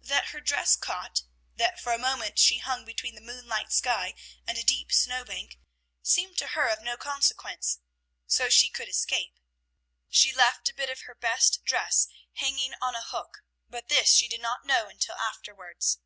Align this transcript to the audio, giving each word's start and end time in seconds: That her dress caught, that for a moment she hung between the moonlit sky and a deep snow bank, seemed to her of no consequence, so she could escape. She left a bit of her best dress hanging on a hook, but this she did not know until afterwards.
That 0.00 0.28
her 0.28 0.40
dress 0.40 0.74
caught, 0.74 1.24
that 1.56 1.78
for 1.78 1.92
a 1.92 1.98
moment 1.98 2.38
she 2.38 2.56
hung 2.56 2.86
between 2.86 3.14
the 3.14 3.20
moonlit 3.20 3.70
sky 3.70 4.14
and 4.46 4.56
a 4.56 4.62
deep 4.64 4.90
snow 4.90 5.22
bank, 5.22 5.58
seemed 6.00 6.38
to 6.38 6.46
her 6.52 6.66
of 6.68 6.80
no 6.80 6.96
consequence, 6.96 7.80
so 8.26 8.48
she 8.48 8.70
could 8.70 8.88
escape. 8.88 9.38
She 10.08 10.32
left 10.32 10.70
a 10.70 10.74
bit 10.74 10.88
of 10.88 11.00
her 11.02 11.14
best 11.14 11.62
dress 11.62 12.08
hanging 12.36 12.72
on 12.80 12.94
a 12.94 13.02
hook, 13.04 13.44
but 13.68 13.90
this 13.90 14.10
she 14.14 14.28
did 14.28 14.40
not 14.40 14.64
know 14.64 14.88
until 14.88 15.16
afterwards. 15.16 15.98